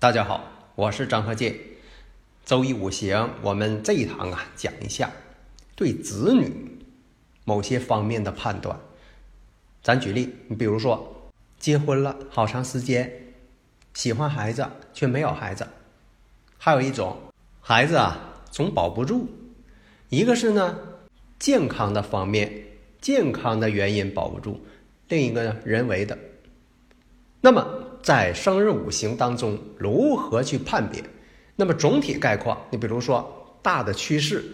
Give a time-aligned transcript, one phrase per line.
[0.00, 1.52] 大家好，我是张和建。
[2.44, 5.10] 周易五行，我们这一堂啊讲一下
[5.74, 6.78] 对子女
[7.44, 8.78] 某些方面的判断。
[9.82, 13.12] 咱举例，你比如说结婚了好长时间，
[13.92, 15.64] 喜欢孩子却没有孩子；
[16.56, 17.16] 还有一种
[17.60, 18.20] 孩子啊
[18.52, 19.28] 总保不住。
[20.10, 20.78] 一个是呢
[21.40, 22.52] 健康的方面，
[23.00, 24.60] 健康的原因保不住；
[25.08, 26.16] 另一个呢人为的。
[27.40, 27.77] 那么。
[28.02, 31.02] 在生日五行当中，如何去判别？
[31.56, 34.44] 那么总体概况，你比如说大的趋势，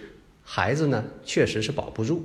[0.42, 2.22] 孩子呢确实是保不住，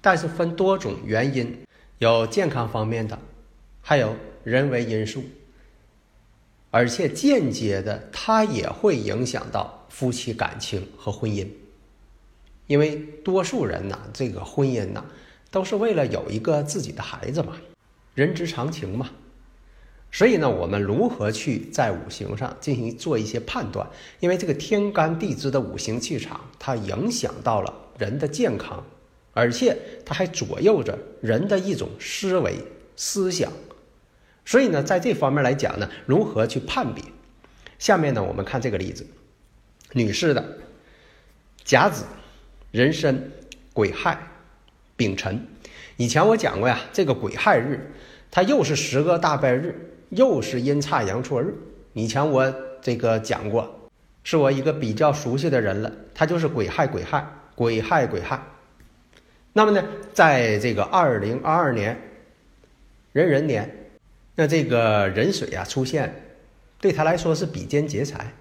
[0.00, 1.64] 但是分多种原因，
[1.98, 3.18] 有健康方面的，
[3.80, 5.24] 还有人为因素，
[6.70, 11.46] 而且间接的，它也会影响到夫妻感情和婚姻，
[12.66, 15.02] 因为多数人呐，这个婚姻呐，
[15.50, 17.56] 都是为了有一个自己的孩子嘛，
[18.14, 19.10] 人之常情嘛。
[20.12, 23.88] 所以呢，我们如何去在五行上进行做一些判断？
[24.18, 28.84] 因为这个天干地支的五行气场，它影响到了人的健康，
[29.32, 32.56] 而且它还左右着人的一种思维
[32.96, 33.52] 思想。
[34.44, 37.04] 所以呢，在这方面来讲呢，如何去判别？
[37.78, 39.06] 下面呢，我们看这个例子：
[39.92, 40.58] 女士的
[41.62, 42.04] 甲子、
[42.72, 43.30] 壬申、
[43.72, 44.18] 癸亥、
[44.96, 45.46] 丙辰。
[45.96, 47.92] 以前我讲过呀，这个癸亥日，
[48.28, 49.86] 它又是十个大拜日。
[50.10, 51.54] 又是阴差阳错日，
[51.92, 53.88] 以前我这个讲过，
[54.24, 58.40] 是我一个比较熟悉的人了，他就是癸亥癸亥癸亥癸亥。
[59.52, 61.96] 那么呢，在这个二零二二年
[63.12, 63.72] 壬壬年，
[64.34, 66.12] 那这个壬水啊出现，
[66.80, 68.32] 对他来说是比肩劫财，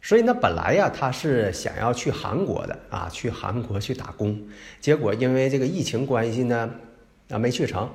[0.00, 4.38] 所以呢，本来呀他是想要去韩国的啊，去韩国去打工，
[4.80, 6.70] 结果因为这个疫情关系呢，
[7.28, 7.90] 啊没去成。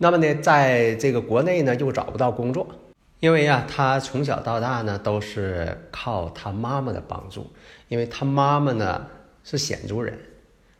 [0.00, 2.68] 那么呢，在这个国内呢，又找不到工作，
[3.18, 7.50] 因为呀，他从小到大呢都是靠他妈妈的帮助，
[7.88, 9.04] 因为他妈妈呢
[9.42, 10.16] 是鲜族人，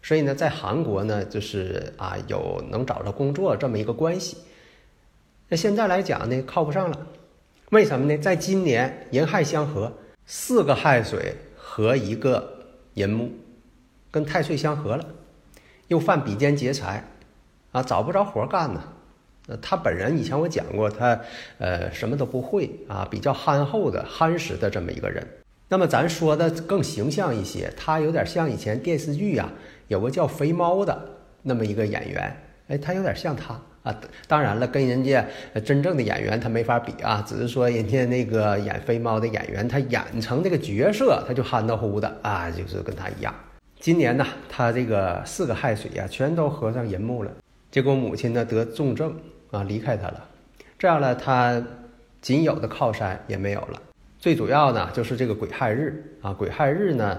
[0.01, 4.37] 所以呢，在韩国呢，就是啊有能找到工作这么一个关系。
[5.49, 7.07] 那现在来讲呢，靠不上了，
[7.71, 8.17] 为什么呢？
[8.19, 9.93] 在今年寅亥相合，
[10.27, 13.33] 四个亥水和一个寅木，
[14.13, 15.05] 跟太岁相合了，
[15.89, 17.03] 又犯比肩劫财，
[17.73, 18.81] 啊，找不着活干呢。
[19.49, 21.19] 呃，他本人以前我讲过，他
[21.59, 25.27] 呃什么都不会啊，比较憨厚的、憨实的这么一个人。
[25.71, 29.51] 那么咱说的更形象一些，他有点像以前电视剧呀，
[29.89, 30.99] 有个叫肥猫的
[31.43, 32.37] 那么一个演员，
[32.69, 33.99] 哎，他有点像他啊。
[34.27, 35.25] 当然了，跟人家
[35.65, 43.35] 真正的演员他没法比啊，只是说人家那个演肥猫的演员，他演成这个角色，他就憨得乎的啊，就是跟他一样。
[43.81, 47.31] 今年呢，他这个四个亥水呀，全都合上寅木了，
[47.71, 49.15] 结果母亲呢得重症。
[49.51, 50.29] 啊，离开他了，
[50.79, 51.63] 这样呢，他
[52.21, 53.81] 仅有的靠山也没有了。
[54.19, 57.19] 最主要呢，就是这个癸亥日啊，癸亥日呢，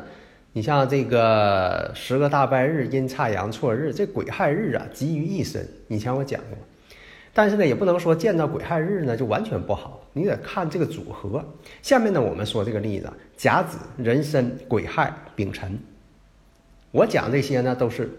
[0.53, 5.67] 你像这个十个大拜日、阴差阳错日，这癸亥日啊，集于一身。
[5.87, 6.57] 以前我讲过，
[7.33, 11.43] 但是呢，也不能说见到癸亥日呢就完全不好，你得看这个组合。
[11.81, 15.79] 下面呢，我们说这个例子：甲子、壬申、癸亥、丙辰。
[16.91, 18.09] 我讲这些呢，都是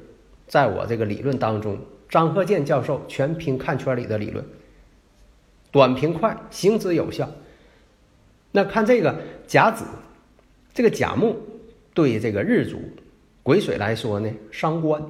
[0.48, 1.78] 在我这个理论当中。
[2.10, 4.44] 张鹤健教授全凭看圈里的理论，
[5.71, 7.31] 短平快，行之有效。
[8.50, 9.84] 那看这个甲子，
[10.75, 11.39] 这个甲木
[11.95, 12.80] 对这个日主
[13.45, 15.01] 癸水来说呢，伤官。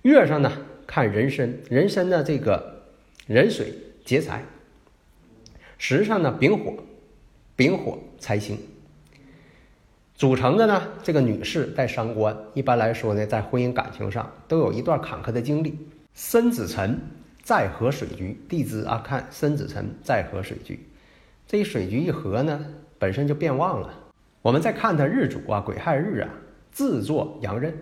[0.00, 0.50] 月上呢
[0.86, 2.82] 看人参，人参呢这个
[3.26, 3.74] 壬水
[4.06, 4.42] 劫财。
[5.76, 6.72] 时上呢丙火，
[7.54, 8.58] 丙火财星。
[10.16, 15.76] 组成的呢，这个女士带伤官，一般来说呢，在婚姻感情上都有一段坎坷的经历。
[16.14, 17.00] 申子辰
[17.42, 20.78] 再合水局，地支啊，看申子辰再合水局，
[21.48, 22.64] 这一水局一合呢，
[22.96, 23.92] 本身就变旺了。
[24.40, 26.30] 我们再看他日主啊，癸亥日啊，
[26.70, 27.76] 自作阳刃，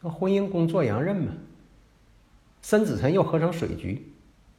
[0.00, 1.32] 那婚姻宫做阳刃嘛。
[2.62, 4.12] 申子辰又合成水局，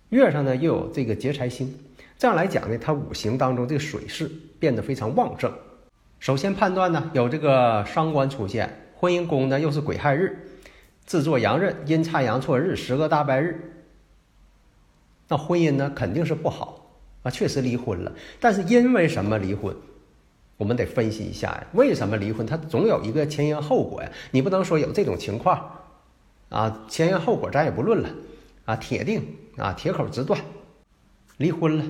[0.09, 1.73] 月上呢又有这个劫财星，
[2.17, 4.29] 这样来讲呢，他五行当中这个水势
[4.59, 5.49] 变得非常旺盛。
[6.23, 10.47] 首先判断呢，有这个伤官出现，婚姻宫呢又是癸亥日，
[11.05, 13.83] 自作阳刃，阴差阳错日，十个大败日，
[15.27, 18.13] 那婚姻呢肯定是不好啊，确实离婚了。
[18.39, 19.75] 但是因为什么离婚？
[20.55, 22.45] 我们得分析一下呀，为什么离婚？
[22.45, 25.81] 它总有一个前因后果呀，你不能说有这种情况，
[26.47, 28.09] 啊，前因后果咱也不论了，
[28.63, 29.21] 啊，铁定
[29.57, 30.39] 啊，铁口直断，
[31.35, 31.83] 离婚了。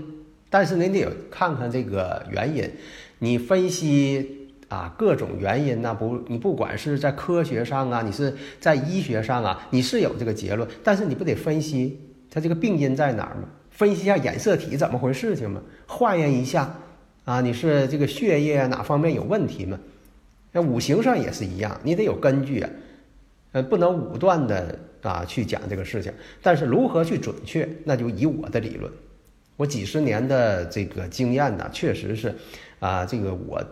[0.54, 2.70] 但是你得看看这个原因，
[3.18, 13.50] 你分析啊各种原因那不，你不管是在科学上啊，你是在医学上啊，你是有这个结论，但是你不得分析它这个病因在哪儿吗？
[13.72, 15.60] 分析一下染色体怎么回事情吗？
[15.88, 16.72] 化验一下。
[17.26, 19.80] 啊，你是这个血液哪方面有问题吗？
[20.52, 22.70] 那五行上也是一样，你得有根据啊，
[23.54, 26.14] 呃，不能武断的啊去讲这个事情。
[26.44, 28.92] 但是如何去准确，那就以我的理论，
[29.56, 32.36] 我几十年的这个经验呢，确实是
[32.80, 33.64] 啊，这个我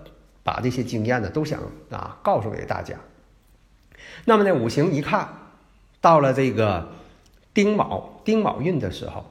[0.43, 2.95] 把这些经验呢都想啊告诉给大家。
[4.25, 5.27] 那么呢，五行一看
[5.99, 6.87] 到了这个
[7.53, 9.25] 丁卯丁卯运的时候。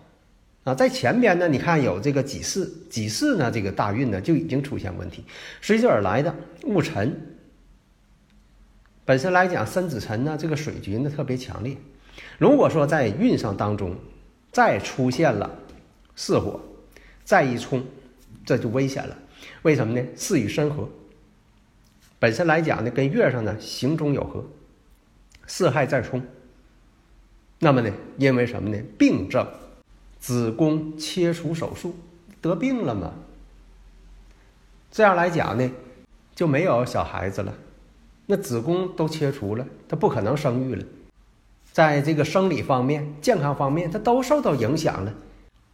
[0.63, 5.25] 啊，在前边呢，你看有这个己巳，己巳呢，这个大运呢就已经出现问题，
[5.63, 7.19] 随之而来的戊辰。
[9.07, 11.75] 本身来讲，申子辰呢，这个水局呢特别强烈。
[12.37, 13.97] 如果说在运上当中
[14.53, 15.51] 再出现了
[16.23, 16.61] 巳火，
[17.25, 17.83] 再一冲，
[18.45, 19.17] 这就危险了。
[19.63, 20.07] 为什么呢？
[20.15, 20.87] 巳与申合，
[22.19, 24.45] 本身来讲呢，跟月上呢行中有合，
[25.47, 26.23] 巳亥再冲，
[27.59, 28.83] 那么呢，因为什么呢？
[28.99, 29.47] 病症。
[30.19, 31.97] 子宫切除手术
[32.43, 33.15] 得病了嘛？
[34.91, 35.71] 这样来讲呢，
[36.35, 37.55] 就没有小孩子了。
[38.27, 40.85] 那子宫都切除了，他不可能生育了。
[41.73, 45.15] 在这个生理方面、健康方面，他都受到影响了。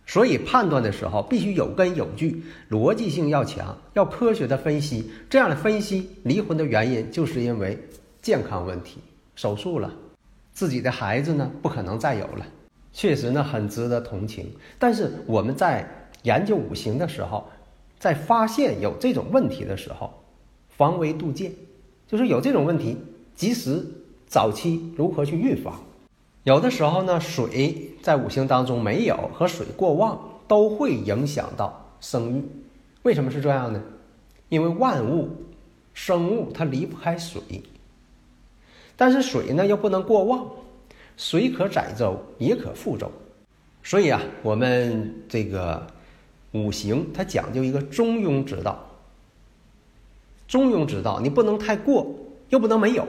[0.06, 5.11] 所以判断的时候必须有根有据，逻辑性要强，要科学的分析。
[5.29, 7.76] 这样的分析，离婚的原因就是因为
[8.23, 8.99] 健康问题，
[9.35, 9.93] 手术了，
[10.53, 12.47] 自己的孩子呢不可能再有了。
[12.93, 14.50] 确实呢，很值得同情。
[14.79, 15.87] 但是我们在
[16.23, 17.44] 研究五行的时候，
[17.99, 20.11] 在发现有这种问题的时候，
[20.69, 21.53] 防微杜渐，
[22.06, 22.97] 就是有这种问题，
[23.35, 23.85] 及时
[24.26, 25.82] 早期如何去预防。
[26.46, 30.16] 有的时候呢，水在五行当中没有和水过旺，
[30.46, 32.44] 都会影响到生育。
[33.02, 33.82] 为什么是这样呢？
[34.48, 35.28] 因为万物
[35.93, 37.43] 生物它离不开水，
[38.96, 40.46] 但是水呢又不能过旺。
[41.16, 43.10] 水可载舟，也可覆舟，
[43.82, 45.84] 所以啊，我们这个
[46.52, 48.78] 五行它讲究一个中庸之道。
[50.46, 52.06] 中庸之道，你不能太过，
[52.50, 53.04] 又不能没有，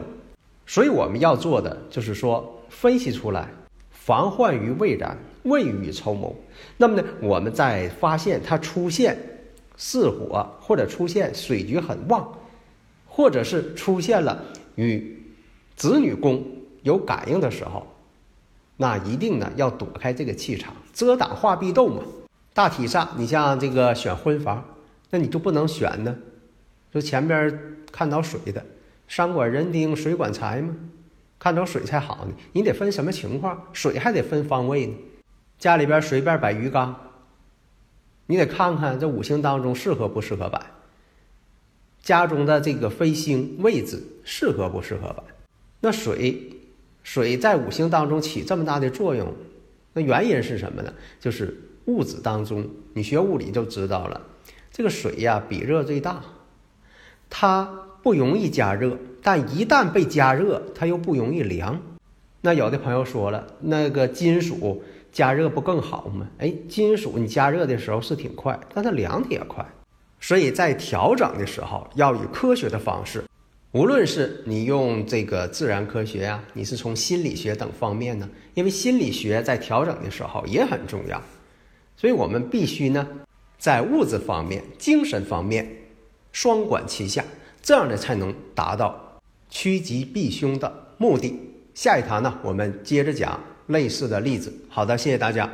[0.67, 3.47] 所以我们要做的就是说，分析出来，
[3.89, 6.35] 防患于未然，未雨绸缪。
[6.75, 9.17] 那么呢，我们在发现它出现
[9.77, 12.37] 似火，或者出现水局很旺，
[13.07, 14.43] 或者是出现了
[14.75, 15.17] 与
[15.77, 16.45] 子女宫
[16.83, 17.87] 有感应的时候。
[18.75, 22.03] 那一定呢要躲开这个气场，遮挡化壁斗嘛。
[22.53, 24.63] 大体上，你像这个选婚房，
[25.09, 26.15] 那你就不能选呢，
[26.93, 28.65] 就前边看到水的，
[29.07, 30.75] 山管人丁，水管财嘛，
[31.39, 32.33] 看着水才好呢。
[32.53, 34.93] 你得分什么情况，水还得分方位呢。
[35.57, 36.95] 家里边随便摆鱼缸，
[38.27, 40.61] 你得看看这五行当中适合不适合摆，
[42.01, 45.23] 家中的这个飞星位置适合不适合摆，
[45.79, 46.53] 那水。
[47.03, 49.33] 水在五行当中起这么大的作用，
[49.93, 50.93] 那原因是什么呢？
[51.21, 54.21] 就是物质当中，你学物理就知道了，
[54.73, 56.21] 这个水呀比热最大，
[57.29, 61.79] 它不容易加热，但一旦被加热，它又不容易凉。
[62.41, 66.27] 那有的朋友说了，那个金属加热不更好吗？
[66.37, 69.65] 哎，金属你加热的时候是挺快，但它凉的也快，
[70.19, 73.23] 所以在调整的时候要以科学的方式。
[73.73, 81.21] 无论是你用这个自然科学呀，你是从心理学等方面呢，因为心理学在调整的时候也很重要，
[81.95, 83.05] 所以我们必须呢，
[83.59, 85.67] 在物质方面、精神方面
[86.31, 87.23] 双管齐下，
[87.61, 91.39] 这样的才能达到趋吉避凶的目的。
[91.73, 94.53] 下一堂呢，我们接着讲类似的例子。
[94.69, 95.49] 好的，谢谢大家。